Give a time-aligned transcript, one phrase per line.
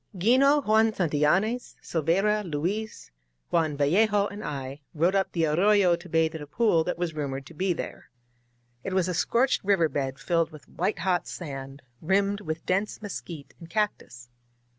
[0.39, 3.11] ••"'6ino, Juan Santillanes, Silveyra, Luis,
[3.51, 7.13] Juan Vallejo and I rode up the arroyo to bathe in a pool that was
[7.13, 8.09] rumored to be there.
[8.83, 13.53] It was a scorched river bed filled with white hot sand, rimmed with dense mesquite
[13.59, 14.31] and cactus.